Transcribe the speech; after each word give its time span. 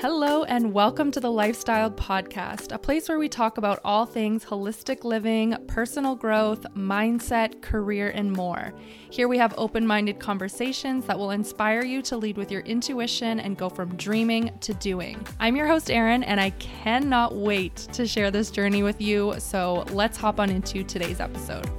Hello, 0.00 0.44
and 0.44 0.74
welcome 0.74 1.10
to 1.10 1.18
the 1.18 1.30
Life 1.30 1.56
Styled 1.56 1.96
Podcast, 1.96 2.72
a 2.72 2.78
place 2.78 3.08
where 3.08 3.18
we 3.18 3.26
talk 3.28 3.56
about 3.56 3.80
all 3.86 4.04
things 4.04 4.44
holistic 4.44 5.02
living, 5.04 5.56
personal 5.66 6.14
growth, 6.14 6.66
mindset, 6.74 7.62
career, 7.62 8.10
and 8.10 8.30
more. 8.30 8.74
Here 9.08 9.28
we 9.28 9.38
have 9.38 9.54
open 9.56 9.86
minded 9.86 10.20
conversations 10.20 11.06
that 11.06 11.18
will 11.18 11.30
inspire 11.30 11.84
you 11.84 12.02
to 12.02 12.18
lead 12.18 12.36
with 12.36 12.50
your 12.50 12.62
intuition 12.62 13.40
and 13.40 13.56
go 13.56 13.70
from 13.70 13.96
dreaming 13.96 14.50
to 14.60 14.74
doing. 14.74 15.26
I'm 15.38 15.56
your 15.56 15.66
host, 15.66 15.90
Erin, 15.90 16.22
and 16.24 16.38
I 16.38 16.50
cannot 16.50 17.34
wait 17.34 17.76
to 17.94 18.06
share 18.06 18.30
this 18.30 18.50
journey 18.50 18.82
with 18.82 19.00
you. 19.00 19.36
So 19.38 19.86
let's 19.90 20.18
hop 20.18 20.38
on 20.38 20.50
into 20.50 20.84
today's 20.84 21.20
episode. 21.20 21.70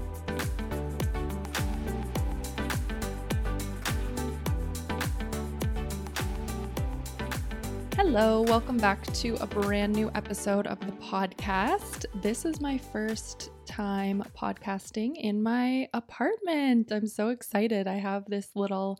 Hello, 7.97 8.41
welcome 8.43 8.77
back 8.77 9.03
to 9.13 9.35
a 9.41 9.45
brand 9.45 9.93
new 9.93 10.09
episode 10.15 10.65
of 10.65 10.79
the 10.79 10.93
podcast. 10.93 12.05
This 12.21 12.45
is 12.45 12.61
my 12.61 12.77
first 12.77 13.51
time 13.65 14.23
podcasting 14.35 15.17
in 15.17 15.43
my 15.43 15.87
apartment. 15.93 16.91
I'm 16.91 17.05
so 17.05 17.29
excited. 17.29 17.87
I 17.87 17.95
have 17.95 18.25
this 18.25 18.49
little 18.55 18.99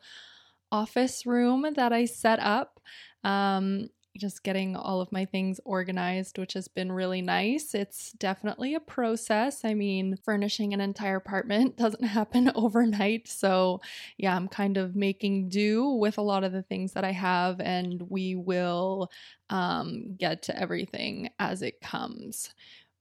office 0.71 1.25
room 1.25 1.65
that 1.75 1.93
I 1.93 2.03
set 2.05 2.39
up. 2.39 2.81
Um, 3.23 3.87
just 4.17 4.43
getting 4.43 4.75
all 4.75 5.01
of 5.01 5.11
my 5.11 5.25
things 5.25 5.59
organized, 5.63 6.37
which 6.37 6.53
has 6.53 6.67
been 6.67 6.91
really 6.91 7.21
nice. 7.21 7.73
It's 7.73 8.11
definitely 8.13 8.75
a 8.75 8.79
process. 8.79 9.63
I 9.63 9.73
mean, 9.73 10.17
furnishing 10.23 10.73
an 10.73 10.81
entire 10.81 11.15
apartment 11.15 11.77
doesn't 11.77 12.03
happen 12.03 12.51
overnight. 12.55 13.27
So, 13.27 13.81
yeah, 14.17 14.35
I'm 14.35 14.47
kind 14.47 14.77
of 14.77 14.95
making 14.95 15.49
do 15.49 15.89
with 15.89 16.17
a 16.17 16.23
lot 16.23 16.43
of 16.43 16.51
the 16.51 16.63
things 16.63 16.93
that 16.93 17.03
I 17.03 17.11
have, 17.11 17.59
and 17.59 18.01
we 18.09 18.35
will 18.35 19.09
um, 19.49 20.15
get 20.17 20.43
to 20.43 20.59
everything 20.59 21.29
as 21.39 21.61
it 21.61 21.81
comes 21.81 22.53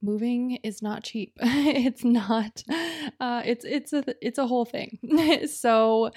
moving 0.03 0.59
is 0.63 0.81
not 0.81 1.05
cheap 1.05 1.37
it's 1.43 2.05
not 2.05 2.63
uh, 3.21 3.43
it's 3.45 3.67
it's 3.67 3.93
a 3.93 4.03
it's 4.23 4.39
a 4.39 4.47
whole 4.47 4.65
thing 4.65 4.99
so 5.47 6.11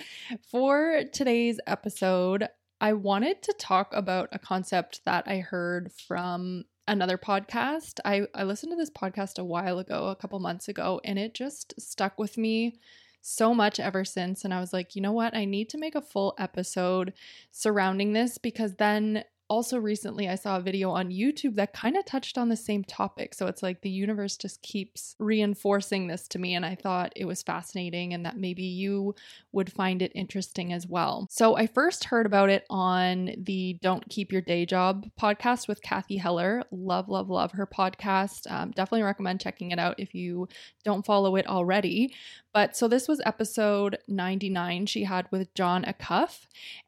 for 0.49 1.03
today's 1.11 1.59
episode 1.67 2.47
I 2.83 2.91
wanted 2.91 3.41
to 3.43 3.53
talk 3.53 3.93
about 3.93 4.27
a 4.33 4.39
concept 4.39 5.05
that 5.05 5.23
I 5.25 5.37
heard 5.37 5.93
from 6.05 6.65
another 6.85 7.17
podcast. 7.17 8.01
I, 8.03 8.27
I 8.35 8.43
listened 8.43 8.73
to 8.73 8.75
this 8.75 8.89
podcast 8.89 9.39
a 9.39 9.45
while 9.45 9.79
ago, 9.79 10.07
a 10.07 10.17
couple 10.17 10.37
months 10.41 10.67
ago, 10.67 10.99
and 11.05 11.17
it 11.17 11.33
just 11.33 11.73
stuck 11.79 12.19
with 12.19 12.37
me 12.37 12.75
so 13.21 13.53
much 13.53 13.79
ever 13.79 14.03
since. 14.03 14.43
And 14.43 14.53
I 14.53 14.59
was 14.59 14.73
like, 14.73 14.97
you 14.97 15.01
know 15.01 15.13
what? 15.13 15.33
I 15.33 15.45
need 15.45 15.69
to 15.69 15.77
make 15.77 15.95
a 15.95 16.01
full 16.01 16.35
episode 16.37 17.13
surrounding 17.51 18.11
this 18.11 18.37
because 18.37 18.75
then 18.75 19.23
also 19.49 19.77
recently 19.77 20.29
I 20.29 20.35
saw 20.35 20.57
a 20.57 20.61
video 20.61 20.89
on 20.91 21.09
YouTube 21.09 21.55
that 21.55 21.73
kind 21.73 21.97
of 21.97 22.05
touched 22.05 22.37
on 22.37 22.49
the 22.49 22.55
same 22.55 22.83
topic. 22.83 23.33
So 23.33 23.47
it's 23.47 23.61
like 23.61 23.81
the 23.81 23.89
universe 23.89 24.37
just 24.37 24.61
keeps 24.61 25.15
reinforcing 25.19 26.07
this 26.07 26.27
to 26.29 26.39
me. 26.39 26.55
And 26.55 26.65
I 26.65 26.75
thought 26.75 27.13
it 27.15 27.25
was 27.25 27.43
fascinating 27.43 28.13
and 28.13 28.25
that 28.25 28.37
maybe 28.37 28.63
you 28.63 29.15
would 29.51 29.71
find 29.71 30.01
it 30.01 30.11
interesting 30.15 30.73
as 30.73 30.87
well. 30.87 31.27
So 31.29 31.55
I 31.55 31.67
first 31.67 32.05
heard 32.05 32.25
about 32.25 32.49
it 32.49 32.65
on 32.69 33.31
the 33.37 33.77
Don't 33.81 34.07
Keep 34.09 34.31
Your 34.31 34.41
Day 34.41 34.65
Job 34.65 35.09
podcast 35.19 35.67
with 35.67 35.81
Cathy 35.81 36.17
Heller. 36.17 36.63
Love, 36.71 37.09
love, 37.09 37.29
love 37.29 37.51
her 37.51 37.67
podcast. 37.67 38.49
Um, 38.51 38.71
definitely 38.71 39.03
recommend 39.03 39.41
checking 39.41 39.71
it 39.71 39.79
out 39.79 39.99
if 39.99 40.15
you 40.15 40.47
don't 40.83 41.05
follow 41.05 41.35
it 41.35 41.47
already. 41.47 42.13
But 42.53 42.77
so 42.77 42.87
this 42.87 43.07
was 43.07 43.21
episode 43.25 43.97
99 44.07 44.85
she 44.85 45.03
had 45.03 45.27
with 45.31 45.53
Jon 45.53 45.83
Acuff. 45.83 46.45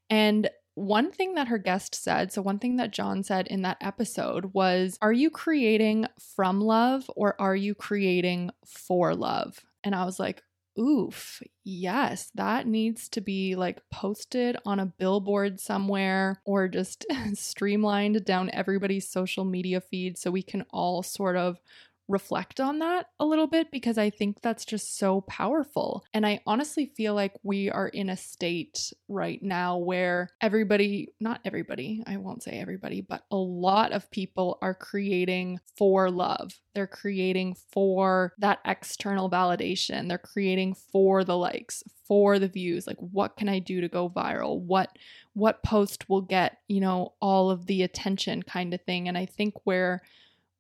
And 0.10 0.50
one 0.76 1.12
thing 1.12 1.36
that 1.36 1.48
her 1.48 1.58
guest 1.58 1.96
said, 1.96 2.32
so 2.32 2.42
one 2.42 2.60
thing 2.60 2.76
that 2.76 2.92
Jon 2.92 3.24
said 3.24 3.48
in 3.48 3.62
that 3.64 3.78
episode 3.82 4.54
was, 4.54 4.98
Are 5.02 5.14
you 5.14 5.30
creating 5.30 6.06
from 6.36 6.62
love 6.62 7.10
or 7.16 7.40
are 7.42 7.56
you 7.56 7.74
creating 7.74 8.52
for 8.66 9.16
love? 9.16 9.60
And 9.84 9.96
I 9.96 10.06
was 10.06 10.20
like, 10.20 10.44
Oof, 10.78 11.42
yes, 11.64 12.30
that 12.36 12.68
needs 12.68 13.08
to 13.10 13.22
be 13.22 13.56
like 13.56 13.80
posted 13.90 14.58
on 14.66 14.82
a 14.82 14.86
billboard 14.86 15.62
somewhere 15.62 16.42
or 16.46 16.68
just 16.68 17.06
streamlined 17.34 18.26
down 18.26 18.50
everybody's 18.52 19.08
social 19.08 19.46
media 19.46 19.80
feed 19.80 20.18
so 20.18 20.30
we 20.30 20.44
can 20.44 20.66
all 20.72 21.02
sort 21.02 21.38
of 21.38 21.58
reflect 22.08 22.60
on 22.60 22.80
that 22.80 23.08
a 23.20 23.26
little 23.26 23.48
bit 23.48 23.72
because 23.72 23.98
I 23.98 24.10
think 24.10 24.42
that's 24.42 24.66
just 24.66 24.98
so 24.98 25.22
powerful. 25.22 26.04
And 26.14 26.26
I 26.26 26.42
honestly 26.46 26.92
feel 26.96 27.14
like 27.14 27.34
we 27.44 27.70
are 27.70 27.88
in 27.88 28.10
a 28.10 28.18
state 28.18 28.94
right 29.08 29.42
now 29.42 29.78
where 29.78 30.30
everybody, 30.42 31.10
not 31.20 31.42
everybody, 31.46 32.04
I 32.06 32.18
won't 32.18 32.44
say 32.44 32.60
everybody, 32.60 33.02
but 33.02 33.24
a 33.32 33.36
lot 33.36 33.92
of 33.92 34.12
people 34.12 34.58
are 34.62 34.76
creating 34.76 35.60
for 35.78 36.12
love. 36.12 36.60
They're 36.76 36.88
creating 36.88 37.56
for 37.72 38.34
that 38.38 38.60
external 38.66 39.30
validation. 39.30 40.08
They're 40.08 40.18
creating 40.18 40.76
for 40.76 41.24
the 41.24 41.38
likes, 41.38 41.84
for 42.08 42.38
the 42.38 42.48
views. 42.48 42.86
Like 42.86 42.98
what 43.00 43.38
can 43.38 43.50
I 43.50 43.60
do 43.60 43.82
to 43.82 43.88
go 43.88 44.10
viral? 44.10 44.60
What 44.60 44.96
what 45.34 45.64
post 45.64 46.08
will 46.10 46.22
get, 46.22 46.60
you 46.70 46.80
know, 46.80 47.14
all 47.22 47.50
of 47.50 47.66
the 47.66 47.84
attention 47.84 48.42
kind 48.42 48.74
of 48.74 48.82
thing. 48.82 49.08
And 49.10 49.18
I 49.18 49.26
think 49.26 49.54
where 49.66 50.02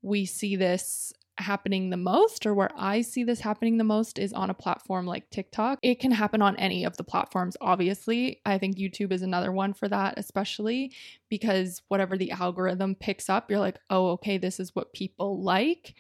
we 0.01 0.25
see 0.25 0.55
this 0.55 1.13
happening 1.37 1.89
the 1.89 1.97
most 1.97 2.45
or 2.45 2.53
where 2.53 2.71
I 2.75 3.01
see 3.01 3.23
this 3.23 3.41
happening 3.41 3.77
the 3.77 3.83
most 3.83 4.17
is 4.17 4.33
on 4.33 4.49
a 4.49 4.53
platform 4.53 5.05
like 5.05 5.29
TikTok. 5.29 5.79
It 5.81 5.99
can 5.99 6.11
happen 6.11 6.41
on 6.41 6.55
any 6.57 6.83
of 6.83 6.97
the 6.97 7.03
platforms, 7.03 7.57
obviously. 7.61 8.41
I 8.45 8.57
think 8.57 8.77
YouTube 8.77 9.11
is 9.11 9.21
another 9.21 9.51
one 9.51 9.73
for 9.73 9.87
that, 9.89 10.15
especially 10.17 10.93
because 11.29 11.81
whatever 11.87 12.17
the 12.17 12.31
algorithm 12.31 12.95
picks 12.95 13.29
up, 13.29 13.49
you're 13.49 13.59
like, 13.59 13.79
oh, 13.89 14.09
okay, 14.11 14.37
this 14.37 14.59
is 14.59 14.75
what 14.75 14.93
people 14.93 15.41
like 15.41 15.95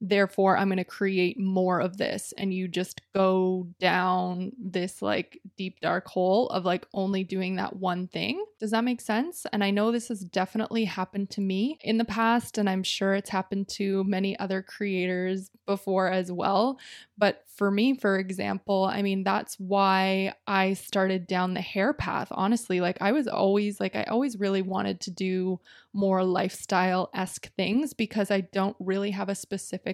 therefore 0.00 0.56
i'm 0.56 0.68
going 0.68 0.76
to 0.76 0.84
create 0.84 1.38
more 1.38 1.80
of 1.80 1.96
this 1.96 2.34
and 2.36 2.52
you 2.52 2.68
just 2.68 3.00
go 3.14 3.66
down 3.80 4.52
this 4.58 5.00
like 5.00 5.40
deep 5.56 5.80
dark 5.80 6.06
hole 6.06 6.48
of 6.50 6.64
like 6.64 6.86
only 6.92 7.24
doing 7.24 7.56
that 7.56 7.76
one 7.76 8.06
thing. 8.06 8.44
Does 8.58 8.70
that 8.72 8.84
make 8.84 9.00
sense? 9.00 9.46
And 9.52 9.64
i 9.64 9.70
know 9.70 9.90
this 9.90 10.08
has 10.08 10.20
definitely 10.20 10.84
happened 10.84 11.30
to 11.30 11.40
me 11.40 11.78
in 11.80 11.98
the 11.98 12.04
past 12.04 12.58
and 12.58 12.68
i'm 12.68 12.82
sure 12.82 13.14
it's 13.14 13.30
happened 13.30 13.68
to 13.68 14.04
many 14.04 14.38
other 14.38 14.62
creators 14.62 15.50
before 15.66 16.10
as 16.10 16.32
well. 16.32 16.78
But 17.18 17.42
for 17.48 17.70
me, 17.70 17.94
for 17.94 18.18
example, 18.18 18.84
I 18.84 19.02
mean, 19.02 19.24
that's 19.24 19.58
why 19.58 20.34
I 20.46 20.74
started 20.74 21.26
down 21.26 21.54
the 21.54 21.60
hair 21.60 21.92
path. 21.92 22.28
Honestly, 22.30 22.80
like 22.80 22.98
I 23.00 23.12
was 23.12 23.26
always 23.26 23.80
like, 23.80 23.96
I 23.96 24.04
always 24.04 24.38
really 24.38 24.62
wanted 24.62 25.00
to 25.02 25.10
do 25.10 25.60
more 25.92 26.22
lifestyle 26.22 27.10
esque 27.14 27.50
things 27.54 27.94
because 27.94 28.30
I 28.30 28.42
don't 28.42 28.76
really 28.78 29.10
have 29.12 29.28
a 29.28 29.34
specific 29.34 29.85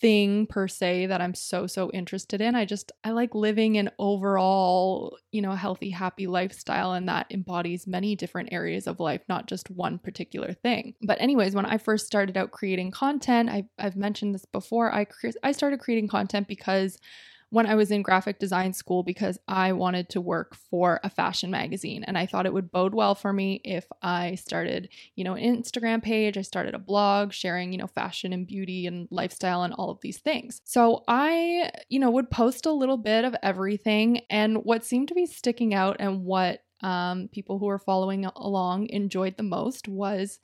thing 0.00 0.46
per 0.46 0.68
se 0.68 1.06
that 1.06 1.20
I'm 1.20 1.34
so 1.34 1.66
so 1.66 1.90
interested 1.92 2.40
in. 2.40 2.54
I 2.54 2.64
just 2.64 2.92
I 3.02 3.10
like 3.12 3.34
living 3.34 3.78
an 3.78 3.90
overall, 3.98 5.16
you 5.32 5.40
know, 5.40 5.52
healthy 5.52 5.90
happy 5.90 6.26
lifestyle 6.26 6.92
and 6.92 7.08
that 7.08 7.26
embodies 7.30 7.86
many 7.86 8.14
different 8.14 8.50
areas 8.52 8.86
of 8.86 9.00
life, 9.00 9.22
not 9.28 9.46
just 9.46 9.70
one 9.70 9.98
particular 9.98 10.52
thing. 10.52 10.94
But 11.02 11.20
anyways, 11.20 11.54
when 11.54 11.66
I 11.66 11.78
first 11.78 12.06
started 12.06 12.36
out 12.36 12.50
creating 12.50 12.90
content, 12.90 13.48
I 13.48 13.64
I've 13.78 13.96
mentioned 13.96 14.34
this 14.34 14.44
before, 14.44 14.92
I 14.92 15.04
cre- 15.04 15.28
I 15.42 15.52
started 15.52 15.80
creating 15.80 16.08
content 16.08 16.46
because 16.48 16.98
when 17.50 17.66
I 17.66 17.74
was 17.74 17.90
in 17.90 18.02
graphic 18.02 18.38
design 18.38 18.72
school 18.72 19.02
because 19.02 19.38
I 19.46 19.72
wanted 19.72 20.08
to 20.10 20.20
work 20.20 20.54
for 20.54 21.00
a 21.04 21.10
fashion 21.10 21.50
magazine 21.50 22.04
and 22.04 22.18
I 22.18 22.26
thought 22.26 22.46
it 22.46 22.52
would 22.52 22.72
bode 22.72 22.94
well 22.94 23.14
for 23.14 23.32
me 23.32 23.60
if 23.64 23.86
I 24.02 24.34
started, 24.34 24.88
you 25.14 25.24
know, 25.24 25.34
an 25.34 25.62
Instagram 25.62 26.02
page, 26.02 26.36
I 26.36 26.42
started 26.42 26.74
a 26.74 26.78
blog 26.78 27.32
sharing, 27.32 27.72
you 27.72 27.78
know, 27.78 27.86
fashion 27.86 28.32
and 28.32 28.46
beauty 28.46 28.86
and 28.86 29.08
lifestyle 29.10 29.62
and 29.62 29.74
all 29.74 29.90
of 29.90 30.00
these 30.00 30.18
things. 30.18 30.60
So 30.64 31.04
I, 31.06 31.70
you 31.88 32.00
know, 32.00 32.10
would 32.10 32.30
post 32.30 32.66
a 32.66 32.72
little 32.72 32.98
bit 32.98 33.24
of 33.24 33.36
everything 33.42 34.22
and 34.28 34.58
what 34.64 34.84
seemed 34.84 35.08
to 35.08 35.14
be 35.14 35.26
sticking 35.26 35.72
out 35.72 35.96
and 36.00 36.24
what 36.24 36.62
um, 36.82 37.28
people 37.32 37.58
who 37.58 37.66
were 37.66 37.78
following 37.78 38.26
along 38.26 38.88
enjoyed 38.90 39.36
the 39.36 39.42
most 39.42 39.88
was 39.88 40.38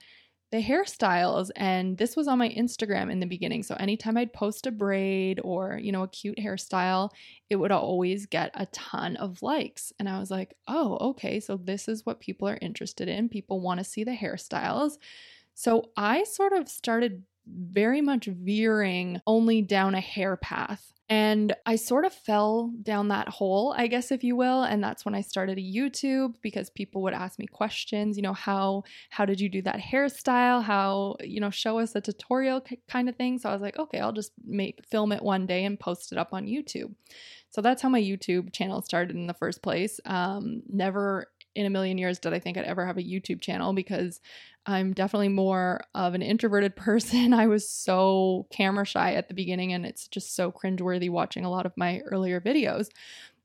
the 0.53 0.63
hairstyles 0.63 1.51
and 1.57 1.99
this 1.99 2.17
was 2.17 2.29
on 2.29 2.39
my 2.39 2.51
Instagram 2.51 3.11
in 3.11 3.21
the 3.21 3.27
beginning. 3.27 3.65
So 3.65 3.75
anytime 3.81 4.17
I'd 4.19 4.33
post 4.35 4.67
a 4.67 4.71
braid 4.71 5.41
or, 5.43 5.79
you 5.83 5.93
know, 5.93 6.05
a 6.05 6.09
cute 6.09 6.39
hairstyle, 6.39 7.11
it 7.51 7.57
would 7.57 7.73
always 7.73 8.27
get 8.27 8.53
a 8.55 8.67
ton 8.67 9.17
of 9.17 9.43
likes. 9.43 9.93
And 9.99 10.09
I 10.09 10.21
was 10.21 10.31
like, 10.31 10.55
"Oh, 10.69 10.99
okay, 11.11 11.41
so 11.41 11.57
this 11.57 11.89
is 11.89 12.07
what 12.07 12.21
people 12.21 12.49
are 12.49 12.59
interested 12.63 13.09
in. 13.09 13.31
People 13.31 13.61
want 13.61 13.79
to 13.81 13.85
see 13.85 14.05
the 14.05 14.13
hairstyles." 14.13 14.99
So 15.55 15.91
I 15.97 16.25
sort 16.25 16.53
of 16.53 16.69
started 16.69 17.25
very 17.47 18.01
much 18.01 18.27
veering 18.27 19.21
only 19.27 19.63
down 19.63 19.95
a 19.95 20.01
hair 20.01 20.37
path. 20.37 20.93
And 21.09 21.55
I 21.67 21.77
sort 21.77 22.07
of 22.07 22.15
fell 22.15 22.73
down 22.83 23.09
that 23.09 23.29
hole, 23.29 23.75
I 23.77 23.87
guess 23.87 24.11
if 24.11 24.25
you 24.25 24.35
will, 24.35 24.63
and 24.63 24.83
that's 24.83 25.05
when 25.05 25.15
I 25.15 25.21
started 25.21 25.59
a 25.59 25.61
YouTube 25.61 26.37
because 26.41 26.71
people 26.71 27.03
would 27.03 27.13
ask 27.13 27.39
me 27.39 27.47
questions, 27.47 28.17
you 28.17 28.23
know, 28.23 28.33
how 28.33 28.85
how 29.11 29.27
did 29.27 29.39
you 29.39 29.51
do 29.51 29.61
that 29.63 29.79
hairstyle? 29.79 30.63
How, 30.63 31.17
you 31.23 31.39
know, 31.39 31.51
show 31.51 31.79
us 31.79 31.95
a 31.95 32.01
tutorial 32.01 32.65
kind 32.89 33.11
of 33.11 33.17
thing. 33.17 33.39
So 33.39 33.51
I 33.51 33.53
was 33.53 33.61
like, 33.61 33.79
okay, 33.79 33.99
I'll 33.99 34.13
just 34.13 34.33
make 34.43 34.87
film 34.91 35.13
it 35.13 35.23
one 35.23 35.45
day 35.45 35.67
and 35.67 35.79
post 35.79 36.13
it 36.13 36.19
up 36.19 36.33
on 36.33 36.47
YouTube. 36.47 36.95
So 37.51 37.61
that's 37.61 37.83
how 37.83 37.91
my 37.91 38.01
YouTube 38.01 38.51
channel 38.55 38.81
started 38.81 39.15
in 39.15 39.27
the 39.27 39.35
first 39.35 39.63
place. 39.63 40.01
Um, 40.07 40.63
never 40.67 41.27
in 41.55 41.67
a 41.67 41.71
million 41.71 41.99
years 41.99 42.19
did 42.19 42.33
I 42.33 42.39
think 42.39 42.57
I'd 42.57 42.65
ever 42.65 42.87
have 42.87 42.99
a 42.99 43.03
YouTube 43.03 43.41
channel 43.41 43.73
because 43.73 44.21
I'm 44.67 44.93
definitely 44.93 45.29
more 45.29 45.83
of 45.95 46.15
an 46.15 46.23
introverted 46.23 46.77
person. 46.77 47.35
I 47.35 47.47
was 47.47 47.69
so 47.69 48.47
camera 48.51 48.85
shy 48.85 49.15
at 49.15 49.29
the 49.29 49.35
beginning, 49.35 49.73
and 49.73 49.85
it's 49.85 50.09
just 50.09 50.35
so 50.35 50.53
cringeworthy 50.53 51.11
watching 51.11 51.45
a 51.45 51.51
lot 51.51 51.67
of 51.67 51.77
my 51.77 52.01
earlier 52.01 52.41
videos. 52.41 52.89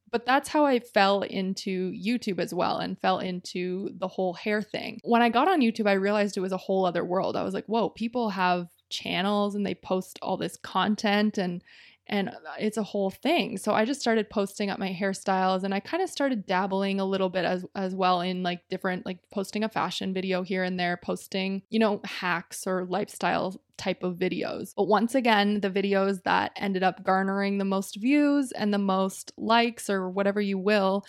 But 0.10 0.26
that's 0.26 0.48
how 0.48 0.66
I 0.66 0.80
fell 0.80 1.22
into 1.22 1.92
YouTube 1.92 2.40
as 2.40 2.54
well 2.54 2.78
and 2.78 2.98
fell 3.00 3.20
into 3.20 3.90
the 3.98 4.08
whole 4.08 4.34
hair 4.34 4.62
thing. 4.62 5.00
When 5.04 5.22
I 5.22 5.28
got 5.28 5.50
on 5.50 5.60
YouTube, 5.60 5.88
I 5.88 5.94
realized 5.94 6.38
it 6.38 6.42
was 6.42 6.54
a 6.54 6.58
whole 6.58 6.86
other 6.86 7.04
world. 7.04 7.36
I 7.36 7.44
was 7.44 7.54
like, 7.54 7.66
whoa, 7.66 7.90
people 7.90 8.30
have 8.30 8.70
channels 8.90 9.54
and 9.54 9.66
they 9.66 9.76
post 9.76 10.18
all 10.22 10.38
this 10.38 10.56
content 10.56 11.38
and 11.38 11.62
and 12.10 12.32
it's 12.60 12.78
a 12.78 12.84
whole 12.84 13.10
thing. 13.10 13.58
So 13.58 13.74
I 13.74 13.86
just 13.86 14.02
started 14.02 14.30
posting 14.30 14.70
up 14.70 14.80
my 14.80 14.94
hairstyles 14.94 15.64
and 15.64 15.74
I 15.74 15.80
kind 15.80 16.02
of 16.02 16.10
started 16.10 16.46
dabbling 16.46 17.00
a 17.00 17.06
little 17.06 17.30
bit 17.30 17.46
as 17.46 17.66
as 17.76 17.94
well 17.94 18.22
in 18.22 18.44
like 18.44 18.68
different 18.70 19.06
like 19.06 19.20
posting 19.32 19.64
a 19.64 19.70
fashion 19.70 20.14
video 20.14 20.44
here 20.44 20.64
and 20.64 20.80
there, 20.80 20.98
posting, 20.98 21.64
you 21.70 21.80
know, 21.80 22.02
hacks 22.04 22.66
or 22.66 22.86
lifestyle 22.86 23.60
type 23.78 24.04
of 24.04 24.16
videos. 24.16 24.74
But 24.76 24.88
once 24.88 25.14
again, 25.14 25.62
the 25.62 25.70
videos 25.70 26.24
that 26.24 26.52
ended 26.56 26.84
up 26.84 27.04
garnering 27.04 27.58
the 27.58 27.66
most 27.66 27.96
views 27.98 28.52
and 28.52 28.74
the 28.74 28.80
most 28.80 29.32
likes 29.38 29.90
or 29.90 30.10
whatever 30.10 30.42
you 30.42 30.58
will 30.58 31.06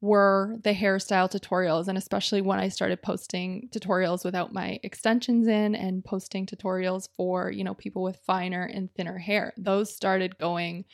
were 0.00 0.56
the 0.62 0.72
hairstyle 0.72 1.30
tutorials 1.30 1.88
and 1.88 1.98
especially 1.98 2.40
when 2.40 2.60
I 2.60 2.68
started 2.68 3.02
posting 3.02 3.68
tutorials 3.72 4.24
without 4.24 4.52
my 4.52 4.78
extensions 4.82 5.48
in 5.48 5.74
and 5.74 6.04
posting 6.04 6.46
tutorials 6.46 7.08
for, 7.16 7.50
you 7.50 7.64
know, 7.64 7.74
people 7.74 8.02
with 8.02 8.20
finer 8.24 8.64
and 8.64 8.92
thinner 8.94 9.18
hair. 9.18 9.52
Those 9.56 9.94
started 9.94 10.38
going 10.38 10.84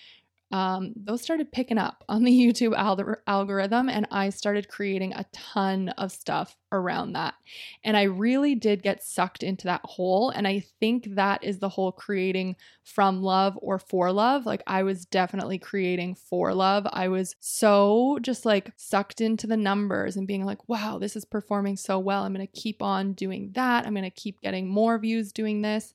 um, 0.51 0.93
those 0.95 1.21
started 1.21 1.51
picking 1.51 1.79
up 1.79 2.05
on 2.09 2.23
the 2.23 2.31
YouTube 2.47 2.77
al- 2.77 3.17
algorithm, 3.27 3.89
and 3.89 4.06
I 4.12 4.31
started 4.31 4.69
creating 4.69 5.12
a 5.15 5.27
ton 5.33 5.89
of 5.91 6.12
stuff 6.12 6.57
around 6.75 7.12
that. 7.12 7.35
And 7.82 7.97
I 7.97 8.03
really 8.05 8.55
did 8.55 8.82
get 8.82 9.03
sucked 9.03 9.43
into 9.43 9.65
that 9.67 9.82
hole. 9.85 10.31
And 10.31 10.47
I 10.47 10.65
think 10.81 11.15
that 11.15 11.43
is 11.44 11.59
the 11.59 11.69
whole 11.69 11.93
creating 11.93 12.56
from 12.82 13.23
love 13.23 13.59
or 13.62 13.79
for 13.79 14.12
love. 14.12 14.47
Like, 14.47 14.62
I 14.67 14.82
was 14.82 15.05
definitely 15.06 15.59
creating 15.59 16.17
for 16.17 16.53
love. 16.55 16.87
I 16.93 17.09
was 17.09 17.35
so 17.41 18.19
just 18.21 18.44
like 18.44 18.73
sucked 18.76 19.21
into 19.21 19.47
the 19.47 19.56
numbers 19.56 20.17
and 20.17 20.26
being 20.26 20.44
like, 20.44 20.69
wow, 20.69 20.99
this 20.99 21.17
is 21.17 21.25
performing 21.25 21.76
so 21.76 21.99
well. 21.99 22.25
I'm 22.25 22.35
going 22.35 22.47
to 22.47 22.61
keep 22.61 22.82
on 22.82 23.15
doing 23.15 23.53
that. 23.55 23.87
I'm 23.87 23.94
going 23.94 24.05
to 24.05 24.11
keep 24.11 24.41
getting 24.41 24.69
more 24.69 24.99
views 24.99 25.32
doing 25.32 25.62
this. 25.62 25.94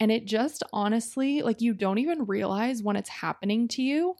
And 0.00 0.12
it 0.12 0.26
just 0.26 0.62
honestly, 0.72 1.42
like, 1.42 1.60
you 1.60 1.74
don't 1.74 1.98
even 1.98 2.26
realize 2.26 2.82
when 2.82 2.96
it's 2.96 3.08
happening 3.08 3.66
to 3.68 3.82
you. 3.82 4.14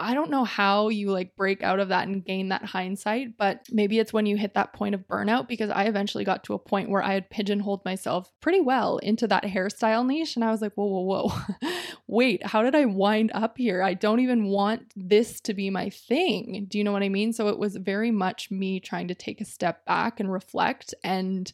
I 0.00 0.14
don't 0.14 0.30
know 0.30 0.44
how 0.44 0.88
you 0.88 1.10
like 1.10 1.36
break 1.36 1.62
out 1.62 1.80
of 1.80 1.88
that 1.88 2.08
and 2.08 2.24
gain 2.24 2.48
that 2.48 2.64
hindsight, 2.64 3.36
but 3.36 3.66
maybe 3.70 3.98
it's 3.98 4.12
when 4.12 4.26
you 4.26 4.36
hit 4.36 4.54
that 4.54 4.72
point 4.72 4.94
of 4.94 5.06
burnout 5.06 5.48
because 5.48 5.70
I 5.70 5.84
eventually 5.84 6.24
got 6.24 6.44
to 6.44 6.54
a 6.54 6.58
point 6.58 6.90
where 6.90 7.02
I 7.02 7.14
had 7.14 7.30
pigeonholed 7.30 7.84
myself 7.84 8.32
pretty 8.40 8.60
well 8.60 8.98
into 8.98 9.26
that 9.28 9.44
hairstyle 9.44 10.06
niche. 10.06 10.36
And 10.36 10.44
I 10.44 10.50
was 10.50 10.62
like, 10.62 10.72
whoa, 10.74 10.86
whoa, 10.86 11.28
whoa, 11.28 11.70
wait, 12.06 12.46
how 12.46 12.62
did 12.62 12.74
I 12.74 12.86
wind 12.86 13.30
up 13.34 13.58
here? 13.58 13.82
I 13.82 13.94
don't 13.94 14.20
even 14.20 14.46
want 14.46 14.92
this 14.96 15.40
to 15.42 15.54
be 15.54 15.70
my 15.70 15.90
thing. 15.90 16.66
Do 16.68 16.78
you 16.78 16.84
know 16.84 16.92
what 16.92 17.02
I 17.02 17.08
mean? 17.08 17.32
So 17.32 17.48
it 17.48 17.58
was 17.58 17.76
very 17.76 18.10
much 18.10 18.50
me 18.50 18.80
trying 18.80 19.08
to 19.08 19.14
take 19.14 19.40
a 19.40 19.44
step 19.44 19.84
back 19.84 20.18
and 20.20 20.32
reflect 20.32 20.94
and 21.04 21.52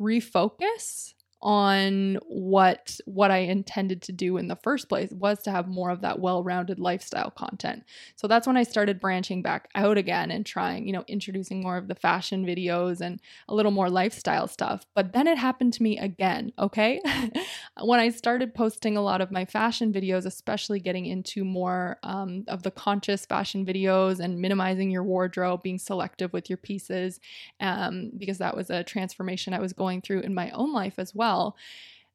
refocus 0.00 1.14
on 1.40 2.18
what 2.26 2.98
what 3.04 3.30
I 3.30 3.38
intended 3.38 4.02
to 4.02 4.12
do 4.12 4.38
in 4.38 4.48
the 4.48 4.56
first 4.56 4.88
place 4.88 5.12
was 5.12 5.40
to 5.44 5.52
have 5.52 5.68
more 5.68 5.90
of 5.90 6.00
that 6.00 6.18
well-rounded 6.18 6.80
lifestyle 6.80 7.30
content. 7.30 7.84
So 8.16 8.26
that's 8.26 8.46
when 8.46 8.56
I 8.56 8.64
started 8.64 8.98
branching 8.98 9.42
back 9.42 9.68
out 9.76 9.98
again 9.98 10.32
and 10.32 10.44
trying, 10.44 10.86
you 10.86 10.92
know, 10.92 11.04
introducing 11.06 11.62
more 11.62 11.76
of 11.76 11.86
the 11.86 11.94
fashion 11.94 12.44
videos 12.44 13.00
and 13.00 13.20
a 13.48 13.54
little 13.54 13.70
more 13.70 13.88
lifestyle 13.88 14.48
stuff. 14.48 14.84
But 14.94 15.12
then 15.12 15.28
it 15.28 15.38
happened 15.38 15.74
to 15.74 15.82
me 15.82 15.98
again, 15.98 16.52
okay? 16.58 17.00
when 17.80 18.00
I 18.00 18.08
started 18.08 18.54
posting 18.54 18.96
a 18.96 19.02
lot 19.02 19.20
of 19.20 19.30
my 19.30 19.44
fashion 19.44 19.92
videos, 19.92 20.26
especially 20.26 20.80
getting 20.80 21.06
into 21.06 21.44
more 21.44 21.98
um, 22.02 22.44
of 22.48 22.64
the 22.64 22.72
conscious 22.72 23.24
fashion 23.24 23.64
videos 23.64 24.18
and 24.18 24.40
minimizing 24.40 24.90
your 24.90 25.04
wardrobe, 25.04 25.62
being 25.62 25.78
selective 25.78 26.32
with 26.32 26.50
your 26.50 26.56
pieces, 26.56 27.20
um, 27.60 28.10
because 28.18 28.38
that 28.38 28.56
was 28.56 28.70
a 28.70 28.82
transformation 28.82 29.54
I 29.54 29.60
was 29.60 29.72
going 29.72 30.02
through 30.02 30.20
in 30.20 30.34
my 30.34 30.50
own 30.50 30.72
life 30.72 30.98
as 30.98 31.14
well 31.14 31.27
well, 31.28 31.56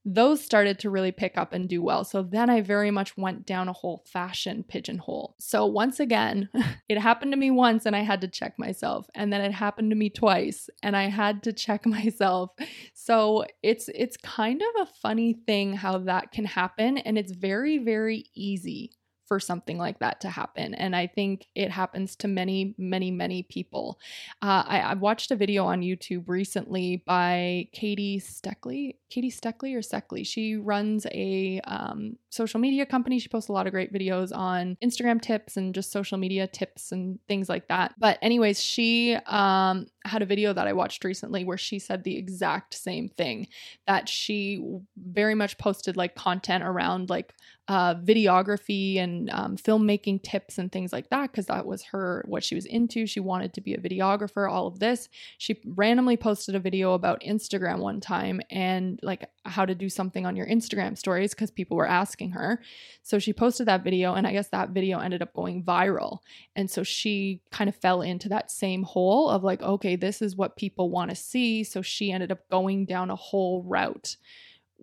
those 0.06 0.44
started 0.44 0.80
to 0.80 0.90
really 0.90 1.14
pick 1.14 1.38
up 1.38 1.54
and 1.54 1.70
do 1.70 1.82
well. 1.82 2.04
So 2.04 2.24
then 2.24 2.50
I 2.50 2.60
very 2.62 2.92
much 2.92 3.16
went 3.16 3.46
down 3.46 3.70
a 3.70 3.74
whole 3.74 4.04
fashion 4.06 4.66
pigeonhole. 4.68 5.36
So 5.40 5.66
once 5.66 6.00
again, 6.00 6.50
it 6.90 7.00
happened 7.00 7.32
to 7.32 7.38
me 7.38 7.52
once 7.52 7.86
and 7.86 7.96
I 7.96 8.02
had 8.02 8.20
to 8.22 8.28
check 8.28 8.60
myself. 8.60 9.08
And 9.16 9.32
then 9.32 9.40
it 9.40 9.54
happened 9.54 9.92
to 9.92 9.96
me 9.96 10.10
twice 10.10 10.70
and 10.82 10.98
I 10.98 11.04
had 11.04 11.44
to 11.44 11.54
check 11.54 11.86
myself. 11.98 12.50
So 12.94 13.46
it's 13.62 13.88
it's 13.94 14.18
kind 14.18 14.62
of 14.62 14.88
a 14.88 14.92
funny 15.02 15.38
thing 15.46 15.74
how 15.74 16.00
that 16.00 16.32
can 16.32 16.46
happen 16.46 16.98
and 16.98 17.18
it's 17.18 17.32
very 17.32 17.78
very 17.78 18.26
easy 18.36 18.92
for 19.26 19.40
something 19.40 19.78
like 19.78 20.00
that 20.00 20.22
to 20.22 20.30
happen. 20.30 20.74
And 20.74 20.96
I 20.96 21.08
think 21.08 21.48
it 21.56 21.72
happens 21.72 22.16
to 22.18 22.28
many, 22.28 22.76
many, 22.78 23.12
many 23.12 23.44
people. 23.44 24.00
Uh, 24.42 24.64
I, 24.66 24.80
I, 24.80 24.94
watched 24.96 25.32
a 25.32 25.36
video 25.36 25.66
on 25.66 25.82
YouTube 25.82 26.24
recently 26.28 27.04
by 27.06 27.68
Katie 27.72 28.20
Steckly, 28.20 28.98
Katie 29.10 29.32
Steckly 29.32 29.76
or 29.76 29.82
Steckly. 29.82 30.26
She 30.26 30.56
runs 30.56 31.06
a 31.12 31.62
um, 31.66 32.18
social 32.30 32.60
media 32.60 32.86
company. 32.86 33.20
She 33.20 33.30
posts 33.30 33.50
a 33.50 33.54
lot 33.54 33.68
of 33.68 33.74
great 33.74 33.94
videos 33.94 34.36
on 34.36 34.78
Instagram 34.84 35.22
tips 35.22 35.58
and 35.58 35.74
just 35.74 35.92
social 35.92 36.18
media 36.18 36.48
tips 36.48 36.92
and 36.92 37.20
things 37.28 37.50
like 37.50 37.68
that. 37.70 37.96
But, 37.98 38.20
anyways, 38.22 38.62
she 38.62 39.16
um, 39.26 39.88
had 40.06 40.22
a 40.22 40.26
video 40.26 40.54
that 40.54 40.68
I 40.68 40.74
watched 40.74 41.04
recently 41.04 41.44
where 41.44 41.58
she 41.58 41.80
said 41.80 42.04
the 42.04 42.18
exact 42.18 42.74
same 42.74 43.10
thing 43.10 43.48
that 43.88 44.10
she 44.10 44.64
very 44.98 45.36
much 45.36 45.58
posted 45.58 45.96
like 45.98 46.16
content 46.16 46.64
around 46.64 47.10
like 47.10 47.34
uh, 47.70 47.96
videography 47.96 49.00
and 49.00 49.30
um, 49.30 49.56
filmmaking 49.56 50.22
tips 50.22 50.58
and 50.58 50.72
things 50.72 50.92
like 50.92 51.10
that 51.10 51.32
because 51.32 51.46
that 51.46 51.66
was 51.66 51.84
her 51.84 52.24
what 52.28 52.44
she 52.44 52.56
was 52.56 52.66
into. 52.66 53.08
She 53.08 53.22
wanted 53.22 53.54
to 53.54 53.62
be 53.62 53.74
a 53.74 53.80
videographer, 53.80 54.52
all 54.52 54.68
of 54.68 54.80
this. 54.80 55.08
She 55.38 55.62
randomly 55.66 56.18
posted 56.18 56.56
a 56.56 56.60
video 56.60 56.94
about 56.94 57.22
Instagram 57.22 57.80
one 57.80 58.02
time 58.02 58.42
and 58.50 59.00
like 59.02 59.30
how 59.46 59.66
to 59.66 59.76
do 59.76 59.90
something 59.90 60.26
on 60.26 60.36
your 60.36 60.48
Instagram 60.48 60.98
stories 60.98 61.34
because 61.34 61.52
people 61.52 61.78
were 61.78 61.88
asking 61.88 62.32
her. 62.32 62.62
So 63.02 63.18
she 63.20 63.32
posted 63.32 63.68
that 63.68 63.84
video, 63.84 64.14
and 64.14 64.28
I 64.28 64.34
guess 64.34 64.50
that 64.50 64.70
video 64.70 65.00
ended 65.00 65.22
up 65.22 65.34
going 65.34 65.64
viral. 65.64 66.20
And 66.56 66.70
so 66.70 66.84
she 66.84 67.42
kind 67.52 67.70
of 67.70 67.76
fell 67.76 68.02
into 68.02 68.30
that 68.30 68.52
same 68.52 68.84
hole 68.84 69.30
of 69.30 69.44
like, 69.44 69.62
okay, 69.62 69.93
this 69.96 70.22
is 70.22 70.36
what 70.36 70.56
people 70.58 70.90
want 70.90 71.10
to 71.10 71.16
see. 71.16 71.64
So 71.64 71.82
she 71.82 72.12
ended 72.12 72.32
up 72.32 72.48
going 72.50 72.86
down 72.86 73.10
a 73.10 73.16
whole 73.16 73.64
route 73.64 74.18